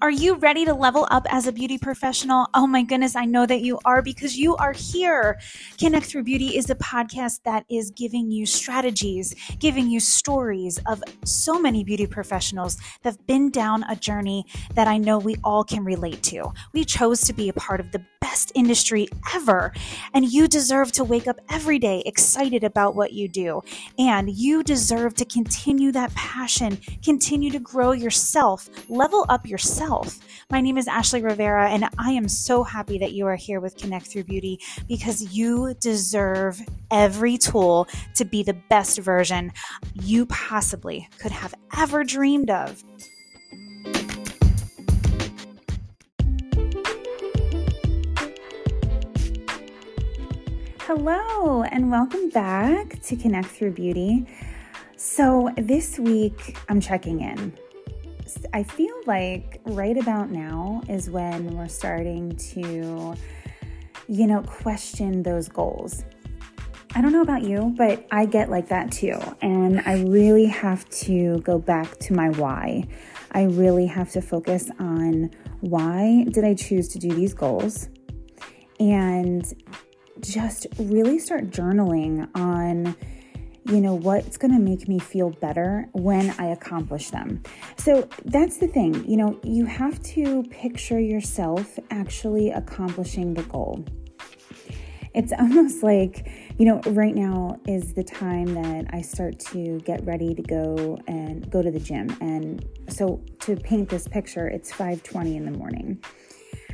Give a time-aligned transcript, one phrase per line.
[0.00, 2.46] Are you ready to level up as a beauty professional?
[2.54, 5.40] Oh my goodness, I know that you are because you are here.
[5.76, 11.02] Connect Through Beauty is a podcast that is giving you strategies, giving you stories of
[11.24, 15.64] so many beauty professionals that have been down a journey that I know we all
[15.64, 16.52] can relate to.
[16.72, 19.72] We chose to be a part of the best industry ever,
[20.14, 23.62] and you deserve to wake up every day excited about what you do.
[23.98, 29.48] And you deserve to continue that passion, continue to grow yourself, level up
[29.88, 30.18] yourself.
[30.50, 33.76] My name is Ashley Rivera, and I am so happy that you are here with
[33.76, 36.60] Connect Through Beauty because you deserve
[36.90, 39.50] every tool to be the best version
[39.94, 42.84] you possibly could have ever dreamed of.
[50.80, 54.26] Hello, and welcome back to Connect Through Beauty.
[54.96, 57.56] So, this week I'm checking in.
[58.52, 63.14] I feel like right about now is when we're starting to,
[64.08, 66.04] you know, question those goals.
[66.94, 69.18] I don't know about you, but I get like that too.
[69.40, 72.84] And I really have to go back to my why.
[73.32, 77.88] I really have to focus on why did I choose to do these goals?
[78.80, 79.44] And
[80.20, 82.96] just really start journaling on
[83.68, 87.42] you know what's going to make me feel better when i accomplish them.
[87.76, 93.84] So that's the thing you know you have to picture yourself actually accomplishing the goal.
[95.14, 100.04] It's almost like you know right now is the time that i start to get
[100.04, 102.16] ready to go and go to the gym.
[102.20, 106.02] And so to paint this picture it's 5:20 in the morning.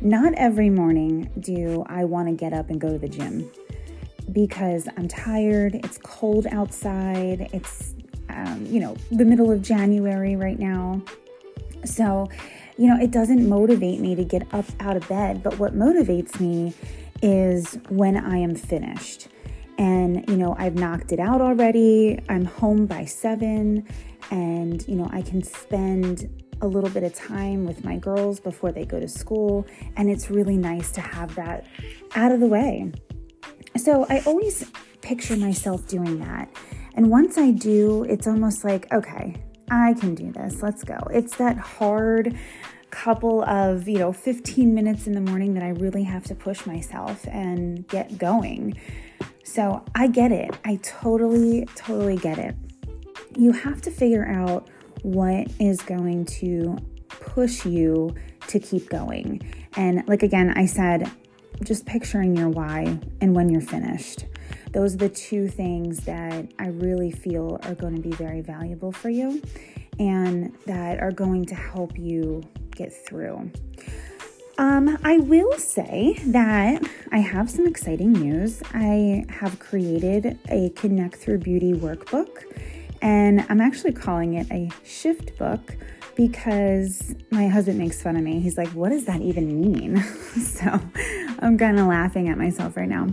[0.00, 3.50] Not every morning do I want to get up and go to the gym
[4.32, 7.94] because I'm tired, it's cold outside, it's,
[8.28, 11.02] um, you know, the middle of January right now.
[11.84, 12.28] So,
[12.76, 16.40] you know, it doesn't motivate me to get up out of bed, but what motivates
[16.40, 16.74] me
[17.22, 19.28] is when I am finished.
[19.78, 22.20] And, you know, I've knocked it out already.
[22.28, 23.86] I'm home by seven,
[24.30, 26.28] and, you know, I can spend
[26.62, 29.66] a little bit of time with my girls before they go to school,
[29.96, 31.66] and it's really nice to have that
[32.14, 32.92] out of the way.
[33.80, 34.70] So I always
[35.00, 36.50] picture myself doing that.
[36.94, 39.36] And once I do, it's almost like, okay,
[39.70, 40.62] I can do this.
[40.62, 40.98] Let's go.
[41.10, 42.36] It's that hard
[42.90, 46.66] couple of, you know, 15 minutes in the morning that I really have to push
[46.66, 48.78] myself and get going.
[49.44, 50.54] So I get it.
[50.64, 52.54] I totally, totally get it.
[53.36, 54.68] You have to figure out
[55.02, 56.76] what is going to
[57.08, 58.14] push you
[58.48, 59.40] to keep going.
[59.76, 61.10] And like again, I said,
[61.62, 64.26] just picturing your why and when you're finished.
[64.72, 68.92] Those are the two things that I really feel are going to be very valuable
[68.92, 69.42] for you
[69.98, 72.42] and that are going to help you
[72.74, 73.50] get through.
[74.58, 78.62] Um, I will say that I have some exciting news.
[78.74, 82.44] I have created a Connect Through Beauty workbook
[83.02, 85.76] and I'm actually calling it a shift book
[86.16, 88.40] because my husband makes fun of me.
[88.40, 90.02] He's like, What does that even mean?
[90.44, 90.80] so
[91.40, 93.08] I'm kind of laughing at myself right now.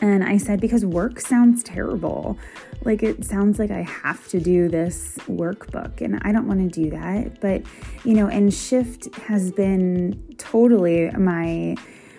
[0.00, 2.38] And I said, Because work sounds terrible.
[2.84, 6.82] Like it sounds like I have to do this workbook, and I don't want to
[6.82, 7.40] do that.
[7.40, 7.62] But,
[8.04, 11.76] you know, and shift has been totally my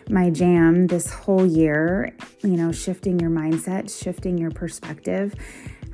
[0.09, 5.33] my jam this whole year, you know, shifting your mindset, shifting your perspective.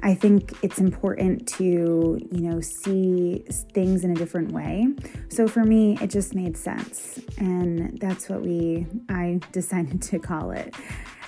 [0.02, 3.44] I think it's important to, you know, see
[3.74, 4.88] things in a different way.
[5.30, 7.20] So for me, it just made sense.
[7.38, 10.74] And that's what we, I decided to call it.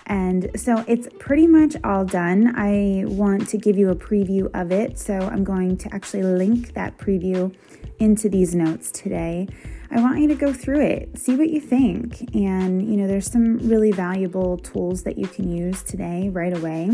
[0.08, 2.54] And so it's pretty much all done.
[2.56, 5.00] I want to give you a preview of it.
[5.00, 7.56] So I'm going to actually link that preview
[8.00, 9.48] into these notes today.
[9.92, 12.22] I want you to go through it, see what you think.
[12.34, 16.90] And, you know, there's some really valuable tools that you can use today, right away.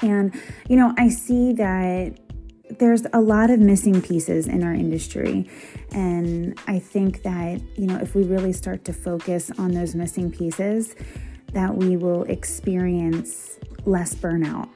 [0.00, 0.34] And,
[0.68, 2.18] you know, I see that
[2.78, 5.48] there's a lot of missing pieces in our industry.
[5.92, 10.30] And I think that, you know, if we really start to focus on those missing
[10.30, 10.94] pieces,
[11.52, 14.68] that we will experience less burnout.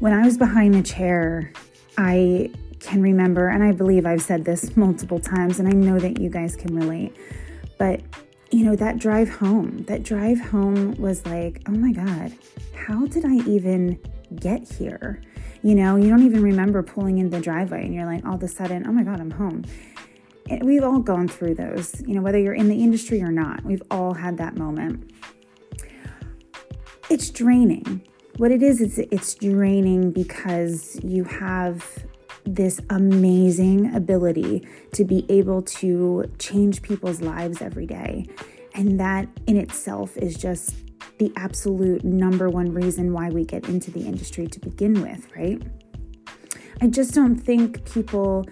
[0.00, 1.52] When I was behind the chair,
[1.96, 2.50] I
[2.80, 6.28] can remember, and I believe I've said this multiple times, and I know that you
[6.28, 7.16] guys can relate,
[7.78, 8.00] but
[8.50, 12.32] you know, that drive home, that drive home was like, oh my God,
[12.74, 13.98] how did I even
[14.32, 15.22] get here?
[15.62, 18.42] You know, you don't even remember pulling in the driveway and you're like, all of
[18.42, 19.64] a sudden, oh my God, I'm home.
[20.60, 23.82] We've all gone through those, you know, whether you're in the industry or not, we've
[23.90, 25.12] all had that moment.
[27.08, 28.02] It's draining.
[28.38, 32.04] What it is, is it's draining because you have
[32.44, 38.26] this amazing ability to be able to change people's lives every day.
[38.74, 40.74] And that in itself is just
[41.18, 45.62] the absolute number one reason why we get into the industry to begin with, right?
[46.80, 48.44] I just don't think people,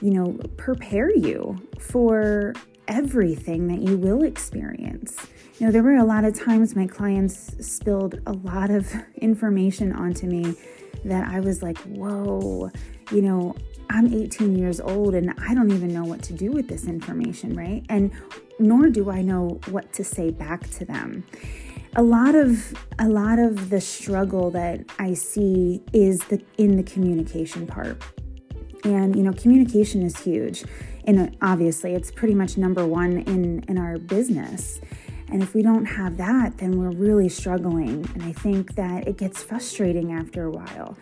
[0.00, 2.54] you know, prepare you for
[2.88, 5.26] everything that you will experience.
[5.58, 9.92] You know, there were a lot of times my clients spilled a lot of information
[9.92, 10.54] onto me
[11.04, 12.70] that I was like, whoa,
[13.12, 13.54] you know,
[13.90, 17.54] I'm 18 years old and I don't even know what to do with this information,
[17.54, 17.84] right?
[17.88, 18.10] And
[18.58, 21.24] nor do I know what to say back to them.
[21.96, 26.82] A lot of a lot of the struggle that I see is the in the
[26.82, 28.02] communication part.
[28.84, 30.64] And you know, communication is huge.
[31.06, 34.80] And uh, obviously, it's pretty much number 1 in in our business.
[35.28, 38.08] And if we don't have that, then we're really struggling.
[38.14, 40.96] And I think that it gets frustrating after a while.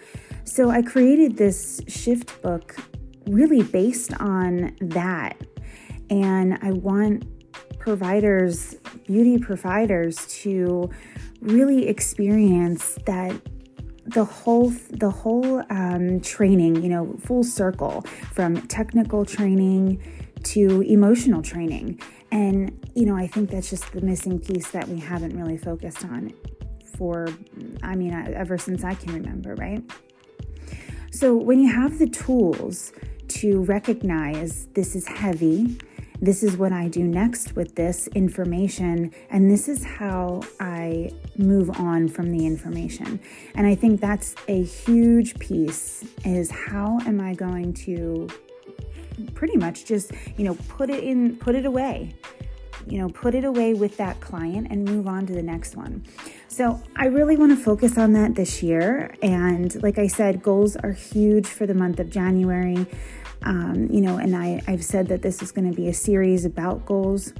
[0.44, 2.76] So I created this shift book
[3.26, 5.36] really based on that.
[6.10, 7.24] And I want
[7.78, 8.76] providers,
[9.06, 10.90] beauty providers, to
[11.40, 13.34] really experience that
[14.06, 18.02] the whole the whole um, training you know full circle
[18.32, 20.02] from technical training
[20.42, 22.00] to emotional training
[22.32, 26.02] and, you know, I think that's just the missing piece that we haven't really focused
[26.02, 26.32] on
[26.96, 27.28] for,
[27.82, 29.84] I mean, ever since I can remember, right?
[31.10, 32.94] So when you have the tools
[33.28, 35.76] to recognize this is heavy,
[36.22, 41.68] this is what I do next with this information, and this is how I move
[41.80, 43.18] on from the information.
[43.56, 48.28] And I think that's a huge piece is how am I going to
[49.34, 52.14] pretty much just, you know, put it in, put it away.
[52.86, 56.04] You know, put it away with that client and move on to the next one.
[56.48, 59.14] So, I really want to focus on that this year.
[59.22, 62.86] And like I said, goals are huge for the month of January.
[63.44, 66.44] Um, you know, and I, I've said that this is going to be a series
[66.44, 67.32] about goals.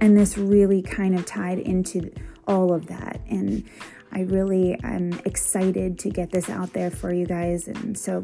[0.00, 2.12] And this really kind of tied into
[2.46, 3.20] all of that.
[3.28, 3.64] And
[4.12, 7.68] I really am excited to get this out there for you guys.
[7.68, 8.22] And so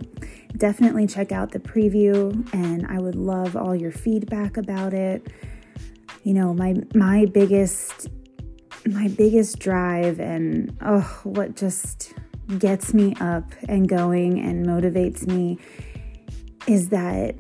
[0.57, 5.27] definitely check out the preview and I would love all your feedback about it.
[6.23, 8.09] You know, my my biggest
[8.87, 12.15] my biggest drive and oh what just
[12.59, 15.59] gets me up and going and motivates me
[16.67, 17.37] is that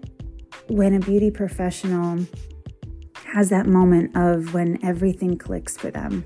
[0.68, 2.24] when a beauty professional
[3.24, 6.24] has that moment of when everything clicks for them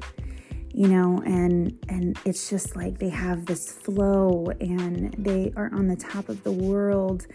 [0.74, 5.86] you know and and it's just like they have this flow and they are on
[5.86, 7.26] the top of the world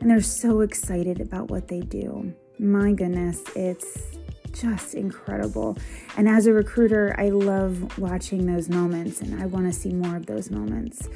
[0.00, 2.34] and they're so excited about what they do.
[2.58, 4.18] My goodness it's
[4.60, 5.76] just incredible.
[6.16, 10.16] And as a recruiter i love watching those moments and i want to see more
[10.16, 11.08] of those moments.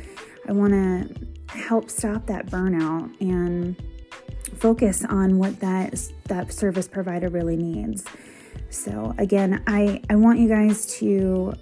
[0.48, 3.76] I want to help stop that burnout and
[4.56, 5.94] focus on what that
[6.24, 8.04] that service provider really needs.
[8.70, 11.54] So again, I, I want you guys to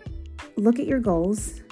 [0.56, 1.62] look at your goals,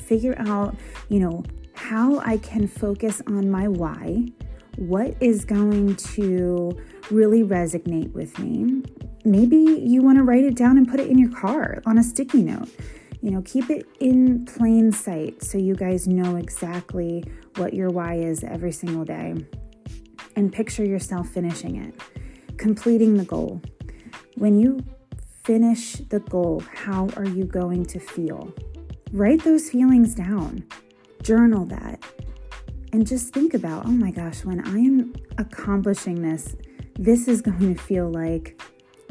[0.00, 0.76] figure out,
[1.08, 1.44] you know,
[1.74, 4.28] how I can focus on my why,
[4.76, 6.78] what is going to
[7.10, 8.82] really resonate with me.
[9.24, 12.02] Maybe you want to write it down and put it in your car on a
[12.02, 12.68] sticky note.
[13.20, 17.24] You know, keep it in plain sight so you guys know exactly
[17.56, 19.34] what your why is every single day.
[20.34, 21.94] And picture yourself finishing it,
[22.56, 23.62] completing the goal.
[24.36, 24.80] When you
[25.44, 28.52] finish the goal, how are you going to feel?
[29.12, 30.64] Write those feelings down,
[31.22, 32.02] journal that,
[32.92, 36.56] and just think about oh my gosh, when I am accomplishing this,
[36.94, 38.60] this is going to feel like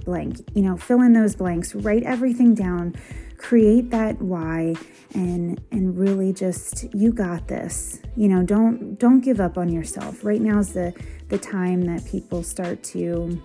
[0.05, 0.37] blank.
[0.53, 2.95] You know, fill in those blanks, write everything down,
[3.37, 4.75] create that why
[5.13, 8.01] and and really just you got this.
[8.15, 10.23] You know, don't don't give up on yourself.
[10.23, 10.93] Right now is the
[11.29, 13.41] the time that people start to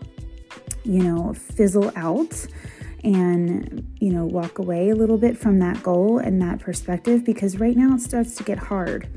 [0.86, 2.46] you know, fizzle out
[3.02, 7.58] and, you know, walk away a little bit from that goal and that perspective because
[7.58, 9.08] right now it starts to get hard.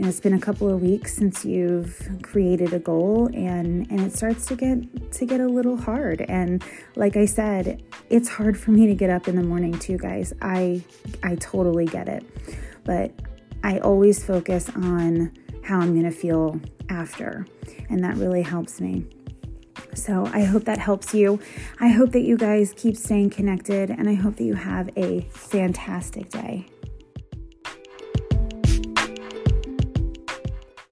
[0.00, 4.00] You know, it's been a couple of weeks since you've created a goal and and
[4.00, 6.22] it starts to get to get a little hard.
[6.22, 6.64] And
[6.96, 10.32] like I said, it's hard for me to get up in the morning too, guys.
[10.40, 10.82] I
[11.22, 12.24] I totally get it.
[12.82, 13.12] But
[13.62, 17.46] I always focus on how I'm going to feel after,
[17.90, 19.04] and that really helps me.
[19.92, 21.40] So I hope that helps you.
[21.78, 25.28] I hope that you guys keep staying connected and I hope that you have a
[25.32, 26.68] fantastic day.